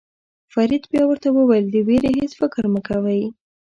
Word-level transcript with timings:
فرید 0.53 0.83
بیا 0.91 1.03
ورته 1.07 1.27
وویل 1.31 1.65
د 1.71 1.77
وېرې 1.87 2.11
هېڅ 2.19 2.31
فکر 2.41 2.63
مه 2.73 2.81
کوئ. 2.87 3.21